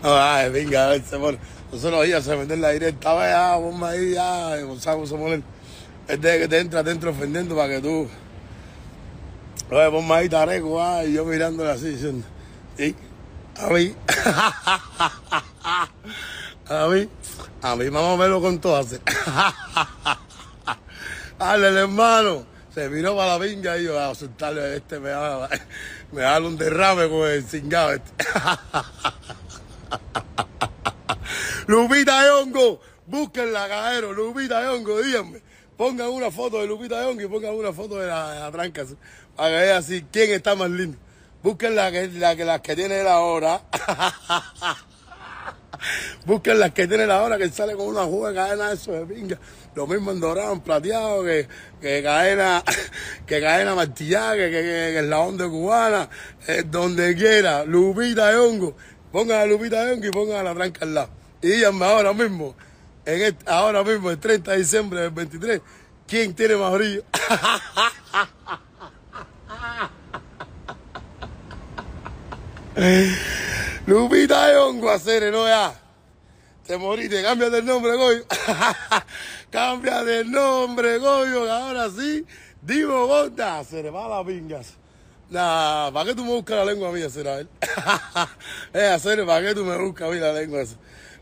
Ay, 0.00 0.48
venga, 0.50 0.86
a 0.86 0.90
ver, 0.90 1.02
se 1.02 1.18
pone. 1.18 1.38
Nosotros 1.72 2.06
ya 2.06 2.22
se 2.22 2.36
meten 2.36 2.60
la 2.60 2.70
directa, 2.70 3.14
vaya, 3.14 3.56
bomba 3.56 3.88
ahí, 3.88 4.12
ya, 4.12 4.60
Gonzalo 4.60 5.04
se 5.08 5.16
pone. 5.16 5.53
Es 6.06 6.20
de 6.20 6.38
que 6.38 6.48
te 6.48 6.58
entra 6.58 6.82
dentro 6.82 7.10
ofendiendo 7.10 7.56
para 7.56 7.74
que 7.74 7.80
tú. 7.80 8.06
Oye, 9.70 9.90
ponme 9.90 10.14
ahí 10.14 10.28
tareco, 10.28 10.82
ah, 10.82 11.02
y 11.04 11.14
yo 11.14 11.24
mirándole 11.24 11.70
así 11.70 11.88
diciendo. 11.90 12.26
¿Y? 12.78 12.94
A 13.58 13.70
mí. 13.70 13.94
a 16.68 16.88
mí. 16.88 17.08
A 17.62 17.76
mí, 17.76 17.88
vamos 17.88 18.18
a 18.18 18.20
verlo 18.20 18.42
con 18.42 18.60
todas. 18.60 18.88
Dale, 21.38 21.68
el 21.68 21.76
hermano. 21.78 22.44
Se 22.74 22.88
miró 22.88 23.16
para 23.16 23.38
la 23.38 23.44
pinga 23.44 23.78
y 23.78 23.84
yo 23.84 23.98
a 23.98 24.14
sentarle 24.16 24.76
este 24.76 24.98
me 24.98 25.10
da, 25.10 25.48
me 26.10 26.22
da 26.22 26.40
un 26.40 26.56
derrame 26.56 27.08
con 27.08 27.30
el 27.30 27.44
cingado 27.44 27.92
este. 27.92 28.10
Lupita 31.68 32.24
de 32.24 32.30
hongo, 32.30 32.80
búsquenla, 33.06 33.68
cajero, 33.68 34.12
Lupita 34.12 34.60
de 34.60 34.68
hongo, 34.68 35.00
díganme. 35.00 35.40
Pongan 35.76 36.08
una 36.08 36.30
foto 36.30 36.60
de 36.60 36.66
Lupita 36.66 37.00
de 37.00 37.06
hongo 37.06 37.22
y 37.22 37.26
pongan 37.26 37.54
una 37.54 37.72
foto 37.72 37.98
de 37.98 38.06
la, 38.06 38.46
de 38.46 38.52
tranca, 38.52 38.84
para 39.36 39.48
que 39.48 39.56
vean 39.56 39.78
así 39.78 40.04
quién 40.12 40.30
está 40.30 40.54
más 40.54 40.70
lindo. 40.70 40.96
Busquen 41.42 41.74
la 41.74 41.90
que, 41.90 42.08
la 42.08 42.36
que, 42.36 42.44
las 42.44 42.60
que 42.60 42.76
tiene 42.76 43.00
él 43.00 43.08
ahora. 43.08 43.60
Busquen 46.24 46.58
las 46.58 46.72
que 46.72 46.86
tiene 46.86 47.06
la 47.06 47.22
hora 47.22 47.36
que 47.36 47.48
sale 47.50 47.74
con 47.74 47.88
una 47.88 48.04
juga 48.04 48.30
de 48.30 48.34
cadena 48.36 48.72
eso 48.72 48.92
de 48.92 49.04
pinga. 49.04 49.38
Lo 49.74 49.86
mismo 49.86 50.12
en 50.12 50.20
dorado, 50.20 50.52
en 50.52 50.60
plateado, 50.60 51.24
que, 51.24 51.48
que 51.80 52.02
cadena, 52.02 52.62
que 53.26 53.40
cadena 53.40 53.74
martillada, 53.74 54.36
que, 54.36 54.50
que, 54.50 54.62
que, 54.62 54.98
es 55.00 55.04
la 55.04 55.18
onda 55.18 55.48
cubana, 55.48 56.08
eh, 56.46 56.62
donde 56.64 57.14
quiera, 57.16 57.64
Lupita 57.64 58.30
de 58.30 58.36
hongo. 58.36 58.76
Pongan 59.12 59.40
a 59.40 59.46
Lupita 59.46 59.84
de 59.84 59.92
hongo 59.92 60.06
y 60.06 60.10
pongan 60.10 60.36
a 60.38 60.42
la 60.44 60.54
tranca 60.54 60.84
al 60.84 60.94
lado. 60.94 61.10
Y 61.42 61.48
díganme 61.48 61.84
ahora 61.84 62.12
mismo, 62.14 62.54
en 63.06 63.36
ahora 63.46 63.82
mismo, 63.84 64.10
el 64.10 64.18
30 64.18 64.52
de 64.52 64.58
diciembre 64.58 65.00
del 65.00 65.10
23, 65.10 65.60
¿quién 66.06 66.34
tiene 66.34 66.56
más 66.56 66.72
brillo? 66.72 67.02
Lupita 73.86 74.48
de 74.48 74.56
hongo, 74.56 74.90
hacer 74.90 75.30
no 75.32 75.46
ya. 75.46 75.80
Te 76.66 76.76
moriste, 76.78 77.22
cámbiate 77.22 77.58
el 77.58 77.66
nombre, 77.66 77.94
Goyo. 77.94 78.24
cámbiate 79.50 80.20
el 80.20 80.30
nombre, 80.30 80.98
Goyo, 80.98 81.52
ahora 81.52 81.90
sí, 81.90 82.24
digo, 82.62 83.06
Gonda, 83.06 83.62
se 83.64 83.82
le 83.82 83.90
va 83.90 84.08
la 84.08 84.24
pingas. 84.24 84.74
Nah, 85.34 85.90
¿para 85.90 86.10
qué 86.10 86.14
tú 86.14 86.24
me 86.24 86.30
buscas 86.30 86.58
la 86.58 86.64
lengua 86.64 86.92
mía, 86.92 87.10
será 87.10 87.40
él? 87.40 87.48
eh, 88.72 88.86
hacer, 88.86 89.26
¿para 89.26 89.44
qué 89.44 89.52
tú 89.52 89.64
me 89.64 89.76
buscas 89.76 90.08
a 90.08 90.12
mí 90.12 90.20
la 90.20 90.32
lengua 90.32 90.62
esa? 90.62 90.76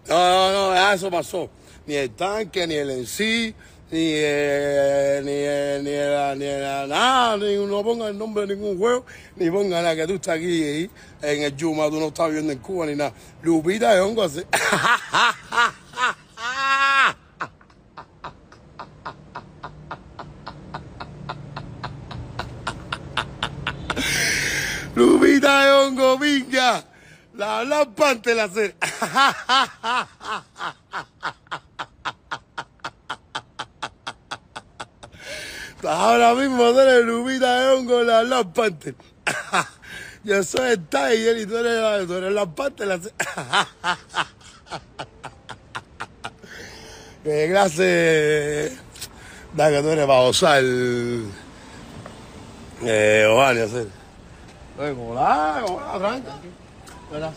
No, 0.07 0.53
no, 0.53 0.53
no, 0.53 0.75
ya 0.75 0.93
eso 0.93 1.11
pasó. 1.11 1.49
Ni 1.87 1.95
el 1.95 2.11
tanque, 2.11 2.67
ni 2.67 2.75
el 2.75 2.91
en 2.91 3.07
sí, 3.07 3.55
ni 3.91 4.13
el, 4.13 5.25
ni 5.25 5.33
el, 5.33 5.83
ni 5.83 5.91
el, 5.93 6.39
ni 6.39 6.45
nada, 6.45 7.39
ni 7.39 7.57
no 7.57 7.83
ponga 7.83 8.09
el 8.09 8.19
nombre 8.19 8.47
de 8.47 8.55
ningún 8.55 8.77
juego, 8.77 9.07
ni 9.37 9.51
ponga 9.51 9.81
nada, 9.81 9.97
que 9.97 10.07
tú 10.07 10.17
estás 10.17 10.37
aquí 10.37 10.63
ahí, 10.63 10.91
en 11.23 11.45
el 11.45 11.57
Yuma, 11.57 11.89
tú 11.89 11.99
no 11.99 12.09
estás 12.09 12.27
viviendo 12.27 12.53
en 12.53 12.59
Cuba 12.59 12.85
ni 12.85 12.95
nada. 12.95 13.15
Lupita 13.43 13.95
de 13.95 14.01
hongo 14.03 14.25
así. 14.25 14.43
Lupita 25.43 25.65
de 25.65 25.71
hongo, 25.73 26.19
vinga. 26.19 26.85
La 27.35 27.65
lampante 27.65 28.35
la 28.35 28.45
hacer. 28.45 28.77
Ahora 35.85 36.35
mismo 36.35 36.73
tú 36.73 36.81
eres 36.81 37.05
Lupita 37.05 37.61
de 37.61 37.69
hongo, 37.75 38.03
la 38.03 38.23
lampante. 38.23 38.95
Yo 40.25 40.43
soy 40.45 40.73
el 40.73 40.87
Tiger 40.87 41.39
y 41.39 41.47
tú 41.47 41.57
eres, 41.57 41.81
la- 41.81 42.07
tú 42.07 42.13
eres 42.15 42.33
la 42.33 42.41
lampante 42.43 42.87
la 42.87 42.95
hacer. 42.95 43.13
Qué 47.25 47.49
clase. 47.51 48.73
Da 49.55 49.71
que 49.71 49.83
tú 49.83 49.89
eres 49.91 50.07
babosa 50.07 50.59
el. 50.59 51.27
Eh, 52.85 53.27
Ojani, 53.29 53.61
hacer. 53.61 53.87
Hola, 54.79 55.65
hola, 55.69 55.99
tranca. 55.99 57.33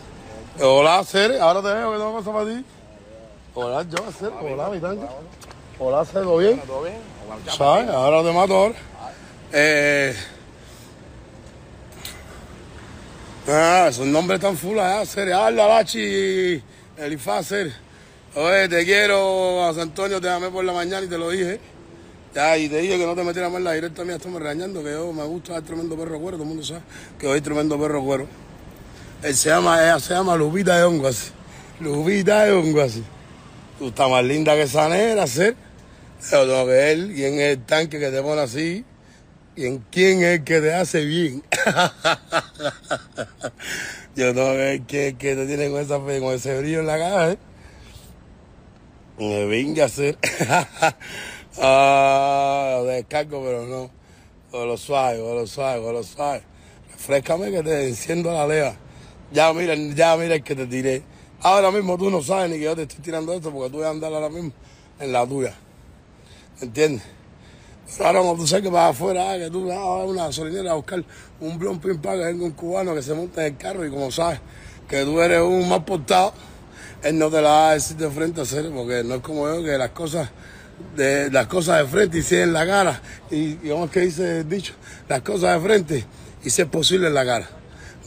Hola, 0.62 1.04
Cere, 1.04 1.40
ahora 1.40 1.62
te 1.62 1.68
veo 1.68 1.92
que 1.92 1.98
tengo 1.98 2.14
cosas 2.14 2.34
para 2.34 2.46
ti. 2.46 2.66
Hola, 3.54 3.84
yo, 3.84 4.12
Cere, 4.12 4.32
hola, 4.42 4.70
mi 4.70 4.80
tanque. 4.80 5.06
Hola, 5.78 6.06
Cere, 6.06 6.24
¿todo 6.24 6.38
bien? 6.38 6.62
¿Todo 6.66 6.84
bien? 6.84 6.98
¿Sabes? 7.58 7.90
Ahora 7.90 8.24
te 8.24 8.32
mato 8.32 8.56
ahora. 8.56 8.76
Eh. 9.52 10.16
Ah, 13.48 13.88
esos 13.90 14.08
nombres 14.08 14.40
tan 14.40 14.56
full 14.56 14.80
allá, 14.80 15.06
Cere. 15.06 15.34
Habla, 15.34 15.68
Lachi, 15.68 16.64
Elifaz, 16.98 17.48
Cere. 17.48 17.74
Oye, 18.36 18.70
te 18.70 18.86
quiero, 18.86 19.72
San 19.74 19.84
Antonio, 19.84 20.22
te 20.22 20.28
llamé 20.28 20.50
por 20.50 20.64
la 20.64 20.72
mañana 20.72 21.06
y 21.06 21.10
te 21.10 21.18
lo 21.18 21.30
dije. 21.30 21.60
Ya, 22.36 22.56
y 22.58 22.68
te 22.68 22.80
dije 22.80 22.98
que 22.98 23.06
no 23.06 23.16
te 23.16 23.24
metieras 23.24 23.50
más 23.50 23.62
la 23.62 23.72
directa 23.72 24.04
mía, 24.04 24.18
estoy 24.18 24.30
me 24.30 24.40
regañando, 24.40 24.84
que 24.84 24.92
yo 24.92 25.14
me 25.14 25.24
gusta 25.24 25.54
dar 25.54 25.62
tremendo 25.62 25.96
perro 25.96 26.20
cuero, 26.20 26.36
todo 26.36 26.44
el 26.44 26.50
mundo 26.50 26.66
sabe 26.66 26.82
que 27.18 27.28
soy 27.28 27.40
tremendo 27.40 27.80
perro 27.80 28.04
cuero. 28.04 28.28
Él 29.24 29.34
se 29.34 29.48
llama, 29.48 29.82
ella 29.82 29.98
se 30.02 30.14
llama 30.14 30.36
Lupita 30.36 30.76
de 30.76 30.84
Hongo 30.84 31.08
así. 31.08 31.32
Lupita 31.80 32.44
de 32.44 32.52
Hongo 32.52 32.82
así. 32.82 33.02
Tú 33.80 33.88
estás 33.88 34.10
más 34.10 34.26
linda 34.26 34.54
que 34.54 34.64
esa 34.64 34.90
negra, 34.90 35.26
ser. 35.28 35.56
Yo 36.30 36.46
tengo 36.46 36.66
que 36.66 36.72
ver 36.72 36.98
quién 37.14 37.36
es 37.36 37.58
el 37.58 37.64
tanque 37.64 38.00
que 38.00 38.12
te 38.12 38.22
pone 38.22 38.42
así 38.42 38.84
y 39.56 39.66
en 39.66 39.78
quién 39.90 40.22
es 40.22 40.40
el 40.40 40.44
que 40.44 40.60
te 40.60 40.74
hace 40.74 41.06
bien. 41.06 41.42
Yo 44.18 44.34
tengo 44.34 44.52
que 44.52 44.58
ver 44.58 44.82
quién 44.82 45.04
es 45.04 45.12
el 45.14 45.18
que 45.18 45.36
te 45.36 45.48
tiene 45.48 45.70
con, 45.70 45.80
esa, 45.80 46.00
con 46.00 46.34
ese 46.34 46.60
brillo 46.60 46.82
en 46.82 46.88
la 46.88 46.98
cara, 46.98 47.32
¿eh? 47.32 47.38
Me 49.20 49.46
venga 49.46 49.84
a 49.84 49.86
hacer. 49.86 50.18
ah, 51.62 52.82
descargo, 52.86 53.44
pero 53.44 53.66
no. 53.66 53.90
Con 54.52 54.68
lo 54.68 54.78
suave, 54.78 55.20
con 55.20 55.36
lo 55.36 55.48
suave, 55.48 55.82
con 55.82 55.94
lo 55.94 56.04
suave. 56.04 56.44
Refrescame 56.92 57.52
que 57.52 57.64
te 57.64 57.88
enciendo 57.88 58.32
la 58.32 58.48
lea. 58.48 58.78
Ya 59.32 59.52
mira, 59.54 59.76
ya 59.76 60.16
mira 60.18 60.36
el 60.36 60.44
que 60.44 60.56
te 60.56 60.66
tiré. 60.68 61.04
Ahora 61.42 61.72
mismo 61.72 61.98
tú 61.98 62.10
no 62.10 62.22
sabes 62.22 62.50
ni 62.50 62.58
que 62.58 62.64
yo 62.64 62.76
te 62.76 62.84
estoy 62.84 63.00
tirando 63.00 63.34
esto 63.34 63.52
porque 63.52 63.70
tú 63.70 63.80
vas 63.80 63.88
a 63.88 63.92
andar 63.92 64.14
ahora 64.14 64.30
mismo 64.30 64.52
en 65.00 65.12
la 65.12 65.28
tuya. 65.28 65.54
¿Entiendes? 66.62 67.04
Pero 67.98 68.08
ahora 68.08 68.20
cuando 68.22 68.42
tú 68.42 68.48
sabes 68.48 68.64
que 68.64 68.70
vas 68.70 68.92
afuera, 68.92 69.32
ah, 69.32 69.38
que 69.38 69.50
tú 69.50 69.68
vas 69.68 69.78
a 69.78 70.04
una 70.06 70.26
gasolinera 70.26 70.72
a 70.72 70.76
buscar 70.76 71.04
un 71.40 71.60
blon 71.60 71.80
pin 71.80 72.00
que 72.00 72.08
venga 72.08 72.46
un 72.46 72.52
cubano 72.52 72.96
que 72.96 73.02
se 73.02 73.14
monte 73.14 73.42
en 73.42 73.54
el 73.54 73.58
carro 73.58 73.86
y 73.86 73.90
como 73.90 74.10
sabes 74.12 74.40
que 74.88 75.04
tú 75.04 75.20
eres 75.22 75.42
un 75.42 75.68
mal 75.68 75.84
portado, 75.84 76.34
él 77.04 77.18
no 77.18 77.30
te 77.30 77.42
la 77.42 77.50
va 77.50 77.70
a 77.72 77.74
decir 77.74 77.98
de 77.98 78.10
frente 78.10 78.40
a 78.40 78.44
hacer, 78.44 78.72
porque 78.72 79.04
no 79.04 79.16
es 79.16 79.22
como 79.22 79.48
yo 79.48 79.64
que 79.64 79.78
las 79.78 79.92
cosas 79.92 80.30
de 80.96 81.30
las 81.32 81.48
cosas 81.48 81.80
de 81.80 81.88
frente 81.88 82.20
y 82.20 82.22
si 82.22 82.36
en 82.36 82.54
la 82.54 82.66
cara. 82.66 83.02
Y 83.30 83.56
digamos 83.56 83.92
que 83.92 84.02
dice 84.02 84.40
el 84.40 84.50
dicho, 84.50 84.74
las 85.08 85.22
cosas 85.22 85.56
de 85.56 85.68
frente 85.68 86.06
y 86.44 86.50
si 86.50 86.62
es 86.62 86.68
posible 86.68 87.08
en 87.08 87.14
la 87.14 87.26
cara. 87.26 87.50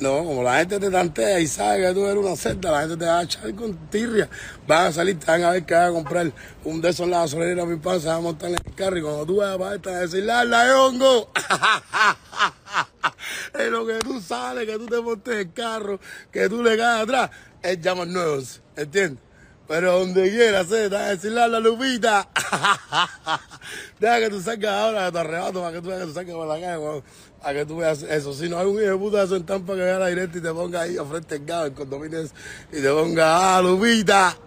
No, 0.00 0.25
como 0.25 0.44
la 0.44 0.58
gente 0.58 0.78
te 0.78 0.90
tantea 0.90 1.40
y 1.40 1.48
sabe 1.48 1.80
que 1.80 1.92
tú 1.92 2.06
eres 2.06 2.25
una 2.25 2.37
celda, 2.37 2.70
la 2.70 2.82
gente 2.82 2.98
te 2.98 3.04
va 3.04 3.18
a 3.18 3.25
echar 3.25 3.52
con 3.56 3.75
tirria. 3.90 4.28
Van 4.64 4.87
a 4.87 4.92
salir, 4.92 5.18
te 5.18 5.26
van 5.26 5.42
a 5.42 5.50
ver 5.50 5.66
que 5.66 5.75
van 5.75 5.90
a 5.90 5.92
comprar 5.92 6.32
un 6.62 6.80
de 6.80 6.90
esos 6.90 7.04
en 7.04 7.10
la 7.10 7.22
gasolinera, 7.22 7.66
mi 7.66 7.78
pan, 7.78 8.00
se 8.00 8.06
van 8.06 8.18
a 8.18 8.20
montar 8.20 8.50
en 8.50 8.58
el 8.64 8.75
carro 8.76 8.96
y 8.96 9.02
cuando 9.02 9.26
tú 9.26 9.37
vas 9.38 9.60
a 9.60 9.75
esta 9.75 9.90
a 9.90 10.00
decir, 10.00 10.22
¡la, 10.22 10.44
la 10.44 10.80
hongo! 10.80 11.32
es 13.58 13.70
lo 13.70 13.87
que 13.87 13.98
tú 13.98 14.20
sales, 14.20 14.66
que 14.66 14.78
tú 14.78 14.87
te 14.87 15.00
montes 15.00 15.34
el 15.34 15.52
carro, 15.52 15.98
que 16.30 16.48
tú 16.48 16.62
le 16.62 16.76
caes 16.76 17.02
atrás, 17.02 17.30
es 17.60 17.80
llamas 17.80 18.06
nuevos, 18.06 18.60
¿entiendes? 18.76 19.27
Pero 19.68 19.98
donde 19.98 20.30
quiera, 20.30 20.64
se 20.64 20.88
te 20.88 20.96
va 20.96 21.44
a 21.44 21.48
¡la, 21.48 21.60
lupita! 21.60 22.26
Deja 24.00 24.18
que 24.20 24.30
tú 24.30 24.40
salgas 24.40 24.72
ahora 24.72 25.04
de 25.04 25.12
tu 25.12 25.18
arrebato 25.18 25.60
para 25.60 25.72
que 25.75 25.82
tú 25.82 25.88
veas 25.88 26.00
que 26.00 26.06
tú 26.06 26.14
salgas 26.14 26.34
por 26.37 26.48
la 26.48 26.54
calle 26.54 27.02
a 27.42 27.52
que 27.52 27.66
tú 27.66 27.76
veas 27.76 28.02
eso. 28.02 28.32
Si 28.32 28.48
no 28.48 28.58
hay 28.58 28.66
un 28.66 28.82
hijo 28.82 28.90
de 28.90 28.96
puta 28.96 29.22
eso 29.22 29.37
en 29.37 29.44
Tampa 29.44 29.75
que 29.75 29.82
vea 29.82 29.98
la 29.98 30.06
directa 30.06 30.38
y 30.38 30.40
te 30.40 30.50
ponga 30.54 30.80
ahí 30.80 30.96
a 30.96 31.04
frente 31.04 31.38
del 31.38 31.46
gado, 31.46 31.66
el 31.66 31.75
condominio 31.75 32.25
y 32.72 32.80
te 32.80 32.90
ponga, 32.90 33.58
¡ah, 33.58 33.62
Lupita! 33.62 34.38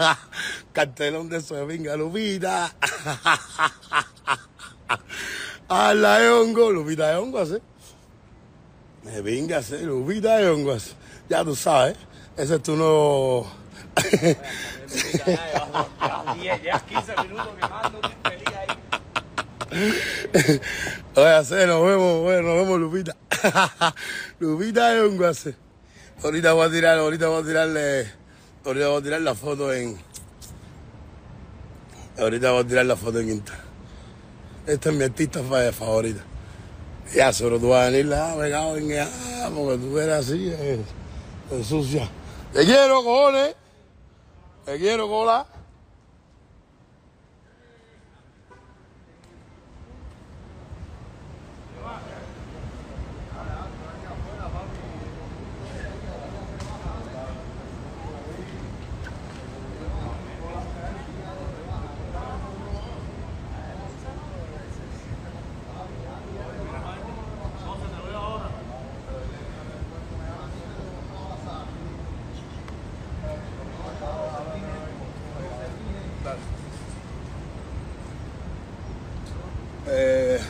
Cartelón 0.72 1.28
de 1.28 1.36
eso 1.36 1.56
de 1.56 1.66
venga, 1.66 1.94
Lupita. 1.94 2.74
¡Ah, 5.68 5.92
la 5.92 6.20
de 6.20 6.30
hongo! 6.30 6.72
Lupita 6.72 7.10
de 7.10 7.16
hongo, 7.16 7.40
así. 7.40 7.58
Me 9.02 9.20
venga, 9.20 9.60
Lupita 9.82 10.38
de 10.38 10.48
hongo. 10.48 10.74
Ya 11.28 11.44
tú 11.44 11.54
sabes, 11.54 11.96
ese 12.38 12.54
es 12.54 12.62
tu 12.62 12.76
nuevo... 12.76 13.63
Ya 16.42 16.80
15 16.80 17.14
minutos 17.22 17.48
que 17.60 17.68
mando 17.68 18.00
feliz 18.22 18.48
ahí. 18.58 18.68
Oye, 21.16 21.66
nos 21.66 21.82
vemos, 21.86 22.26
vemos, 22.26 22.78
Lupita. 22.80 23.16
Lupita 24.38 24.94
es 24.94 25.02
un 25.02 25.16
guase. 25.16 25.54
Ahorita 26.22 26.52
voy 26.52 26.66
a 26.66 26.70
tirar, 26.70 26.98
ahorita 26.98 27.28
voy 27.28 27.42
a 27.42 27.46
tirarle, 27.46 28.10
ahorita 28.64 28.88
voy 28.88 29.00
a 29.00 29.02
tirar 29.02 29.20
la 29.20 29.34
foto 29.34 29.72
en, 29.72 29.98
ahorita 32.18 32.52
voy 32.52 32.62
a 32.62 32.66
tirar 32.66 32.86
la 32.86 32.96
foto 32.96 33.18
en 33.20 33.30
Instagram. 33.30 33.66
Esta 34.66 34.90
es 34.90 34.94
mi 34.96 35.04
artista 35.04 35.42
fa- 35.42 35.72
favorita. 35.72 36.22
Ya, 37.14 37.32
solo 37.32 37.58
tú 37.58 37.70
vas 37.70 37.82
a 37.82 37.86
venir 37.90 38.06
la 38.06 38.34
pegado 38.36 38.76
en 38.78 38.98
ah, 39.00 39.50
porque 39.54 39.78
tú 39.78 39.98
eres 39.98 40.14
así, 40.14 40.48
es, 40.48 40.78
es 41.50 41.66
sucia. 41.66 42.08
Te 42.52 42.64
quiero, 42.64 43.02
cojones. 43.04 43.56
Te 44.64 44.78
quiero, 44.78 45.06
cola. 45.08 45.46
Eh, 79.86 80.40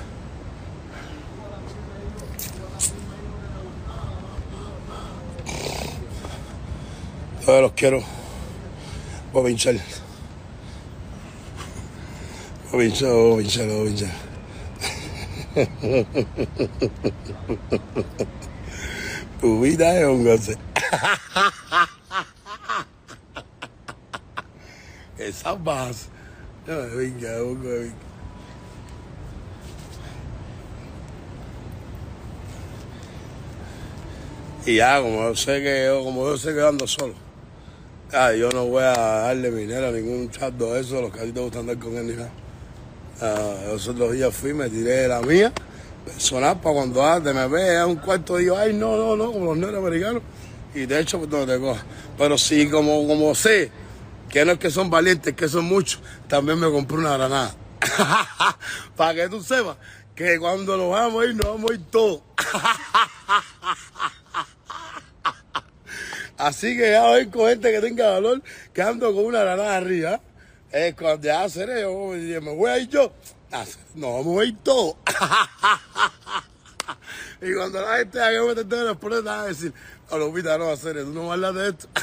todos 7.45 7.63
los 7.63 7.73
quiero. 7.73 8.01
Voy 9.33 9.43
a 9.43 9.47
pinchar. 9.47 9.75
Voy 12.73 12.87
a 12.87 12.88
pinchar, 12.88 13.11
voy 13.11 13.33
a 13.33 13.37
pinchar, 13.38 13.66
voy 13.66 13.81
a 13.81 13.85
pinchar. 13.85 14.11
Tu 19.40 19.61
vida 19.61 20.01
es 20.01 20.07
un 20.07 20.25
goce. 20.25 20.57
Esas 25.18 25.62
vas. 25.62 26.09
Venga, 26.66 26.87
venga, 26.87 27.31
venga. 27.62 27.95
Y 34.66 34.77
ya, 34.77 35.03
como 35.03 35.29
yo 35.29 35.37
sé 35.37 35.62
que 35.62 35.85
yo, 35.85 36.03
como 36.05 36.25
yo 36.25 36.38
sé 36.38 36.55
que 36.55 36.62
ando 36.62 36.87
solo, 36.87 37.12
ah, 38.14 38.33
yo 38.33 38.48
no 38.50 38.66
voy 38.66 38.83
a 38.83 38.92
darle 38.92 39.50
dinero 39.50 39.88
a 39.88 39.90
ningún 39.90 40.31
chato 40.31 40.74
de 40.74 40.81
eso, 40.81 41.00
los 41.00 41.12
que 41.12 41.20
a 41.20 41.24
ti 41.24 41.33
te 41.33 41.40
gustan 41.40 41.61
andar 41.61 41.79
con 41.79 41.96
él 41.96 42.07
ni 42.07 42.12
nada. 42.14 42.31
Ah, 43.20 43.55
los 43.68 43.87
otros 43.88 44.12
días 44.12 44.35
fui, 44.35 44.55
me 44.55 44.68
tiré 44.68 45.09
la 45.09 45.20
mía, 45.20 45.53
personal, 46.05 46.61
para 46.61 46.74
cuando 46.74 47.05
antes 47.05 47.35
me 47.35 47.46
vea 47.48 47.87
un 47.87 47.96
cuarto, 47.96 48.37
digo, 48.37 48.57
ay, 48.57 48.72
no, 48.72 48.96
no, 48.96 49.16
no, 49.16 49.33
como 49.33 49.46
los 49.46 49.59
negros 49.59 49.79
americanos, 49.79 50.22
y 50.74 50.87
de 50.87 51.00
hecho, 51.00 51.18
pues 51.18 51.31
no 51.31 51.46
te 51.46 51.59
coja. 51.59 51.85
Pero 52.18 52.37
sí, 52.38 52.68
como, 52.68 53.07
como 53.07 53.35
sé 53.35 53.70
que 54.29 54.44
no 54.44 54.53
es 54.53 54.59
que 54.59 54.70
son 54.70 54.90
valientes, 54.90 55.35
que 55.35 55.48
son 55.48 55.64
muchos, 55.64 56.00
también 56.29 56.59
me 56.59 56.70
compré 56.70 56.98
una 56.98 57.16
granada. 57.16 57.55
para 58.96 59.14
que 59.14 59.29
tú 59.29 59.42
sepas 59.42 59.77
que 60.14 60.38
cuando 60.38 60.77
nos 60.77 60.90
vamos 60.90 61.22
a 61.22 61.27
ir, 61.27 61.37
nos 61.37 61.46
vamos 61.46 61.70
a 61.70 61.74
ir 61.74 61.81
todos. 61.90 62.20
Así 66.37 66.77
que 66.77 66.90
ya 66.90 67.03
voy 67.03 67.27
con 67.27 67.49
gente 67.49 67.70
que 67.70 67.81
tenga 67.81 68.11
valor, 68.11 68.42
que 68.73 68.83
ando 68.83 69.14
con 69.14 69.27
una 69.27 69.40
granada 69.40 69.77
arriba. 69.77 70.20
Es 70.73 70.94
cuando 70.94 71.27
ya 71.27 71.49
seré, 71.49 71.83
yo 71.83 72.42
me 72.42 72.55
voy 72.55 72.70
a 72.70 72.79
ir 72.79 72.88
yo. 72.88 73.12
Ah, 73.53 73.64
No, 73.94 74.14
vamos 74.14 74.40
a 74.40 74.44
ir 74.44 74.57
todos. 74.64 74.97
y 77.40 77.55
cuando 77.55 77.81
la 77.81 77.99
gente 77.99 78.20
haga 78.20 78.40
que 78.40 78.49
meterte 78.49 78.81
en 78.81 78.88
el 78.88 78.97
problema, 78.97 79.37
va 79.37 79.42
a 79.42 79.47
decir, 79.47 79.73
a 80.11 80.16
Lupita 80.16 80.59
no 80.59 80.64
va 80.64 80.70
a 80.73 80.75
hacer 80.75 80.97
eso, 80.97 81.11
no 81.11 81.33
hablar 81.33 81.55
de 81.55 81.68
esto. 81.68 81.87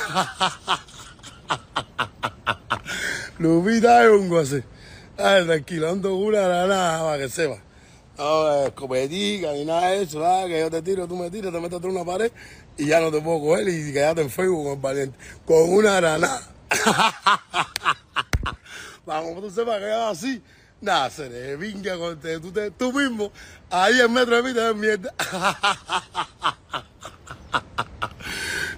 Lupita 3.39 4.06
es 4.06 4.12
un 4.12 4.30
guase. 4.30 4.63
Ay, 5.17 5.46
tranquilo, 5.46 5.89
ando 5.89 6.12
con 6.12 6.24
una 6.24 6.39
granada 6.41 7.04
para 7.04 7.17
que 7.17 7.30
sepa. 7.30 7.58
No, 8.17 8.65
escopetica 8.67 9.52
ni 9.54 9.65
nada 9.65 9.89
de 9.89 10.04
eso, 10.04 10.22
que 10.48 10.60
yo 10.60 10.70
te 10.70 10.82
tiro, 10.82 11.08
tú 11.08 11.15
me 11.17 11.30
tiras, 11.30 11.52
te 11.52 11.60
metes 11.60 11.76
entre 11.76 11.91
una 11.91 12.06
pared 12.06 12.32
y 12.82 12.88
ya 12.88 13.00
no 13.00 13.12
te 13.12 13.22
puedo 13.22 13.39
coger 13.39 13.70
y 13.70 13.94
quedarte 13.94 14.22
en 14.24 14.30
Facebook 14.32 14.63
con 14.63 14.74
el 14.74 14.80
valiente. 14.80 15.17
Con 15.46 15.70
una 15.72 15.98
granada. 15.98 16.41
Vamos, 19.06 19.39
tú 19.39 19.52
sepas 19.52 19.80
que 19.80 19.88
yo 19.88 20.08
así, 20.08 20.41
nada, 20.80 21.12
se 21.12 21.30
le 21.30 21.58
vinga 21.58 21.96
con 21.98 22.20
te, 22.20 22.39
tú, 22.39 22.52
te- 22.52 22.72
tú 22.72 22.91
mismo, 22.91 23.32
ahí 23.70 24.00
en 24.00 24.12
metro 24.12 24.36
de 24.36 24.44
mí 24.44 24.54
te 24.54 24.62
ves 24.62 24.76
mierda. 24.76 25.13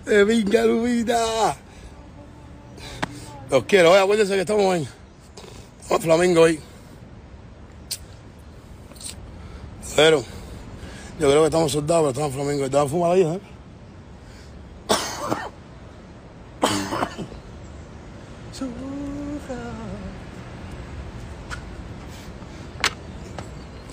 Te 0.03 0.25
Lupita. 0.65 1.55
Los 3.49 3.63
quiero, 3.63 3.91
oye, 3.91 4.01
acuérdense 4.01 4.33
que 4.33 4.41
estamos 4.41 4.75
en, 4.75 4.87
en 5.89 6.01
Flamingo 6.01 6.41
hoy. 6.41 6.59
Pero, 9.95 10.25
yo 11.19 11.29
creo 11.29 11.39
que 11.41 11.45
estamos 11.45 11.71
soldados, 11.71 12.01
pero 12.01 12.09
estamos 12.09 12.31
en 12.31 12.35
Flamengo. 12.35 12.69
¿Te 12.69 12.75
vas 12.75 12.85
a 12.85 12.89
fumar 12.89 13.11
ahí, 13.13 13.21
eh? 13.21 13.52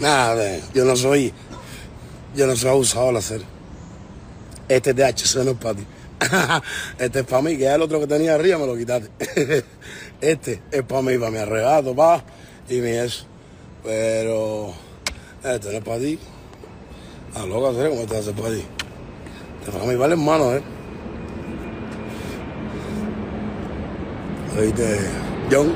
Nada, 0.01 0.59
yo 0.73 0.87
no 0.87 0.97
soy, 0.97 1.33
yo 2.35 2.47
no 2.47 2.57
soy 2.57 2.71
abusador 2.71 3.17
hacer. 3.17 3.43
Este 4.67 4.91
es 4.91 4.97
de 4.97 5.05
HC, 5.05 5.45
no 5.45 5.51
es 5.51 5.57
para 5.59 5.75
ti. 5.75 5.87
Este 6.99 7.21
es 7.21 7.27
para 7.27 7.43
mí, 7.43 7.57
que 7.57 7.65
ya 7.65 7.75
el 7.75 7.83
otro 7.83 8.01
que 8.01 8.07
tenía 8.07 8.35
arriba 8.35 8.59
me 8.59 8.67
lo 8.67 8.77
quitaste. 8.77 9.11
Este 10.23 10.63
es 10.71 10.83
para 10.85 11.03
mí, 11.03 11.19
para 11.19 11.31
mi 11.31 11.39
arrebato, 11.39 11.95
pa, 11.95 12.23
y 12.69 12.81
mi 12.81 12.91
eso. 12.91 13.27
Pero, 13.85 14.73
este 15.45 15.71
no 15.71 15.79
es 15.79 15.85
para 15.85 15.99
ti. 15.99 16.19
A 17.35 17.47
loca, 17.47 17.71
hacer 17.71 17.91
como 17.91 18.07
te 18.07 18.17
hace 18.17 18.33
para 18.33 18.51
ti. 18.51 18.65
Este 19.61 19.73
para 19.73 19.85
mí 19.85 19.97
vale 19.97 20.15
hermano, 20.15 20.55
eh. 20.55 20.63
Oíste, 24.59 24.99
John. 25.51 25.75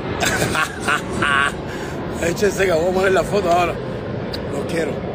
Échese 2.23 2.65
que 2.65 2.71
voy 2.71 2.89
a 2.89 2.93
poner 2.93 3.11
la 3.11 3.23
foto 3.23 3.51
ahora. 3.51 3.84
Lo 4.55 4.65
quiero. 4.67 5.14